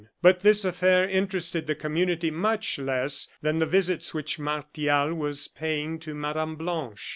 But 0.23 0.39
this 0.39 0.65
affair 0.65 1.07
interested 1.07 1.67
the 1.67 1.75
community 1.75 2.31
much 2.31 2.79
less 2.79 3.27
than 3.43 3.59
the 3.59 3.67
visits 3.67 4.15
which 4.15 4.39
Martial 4.39 5.13
was 5.13 5.47
paying 5.47 5.99
to 5.99 6.15
Mme. 6.15 6.55
Blanche. 6.55 7.09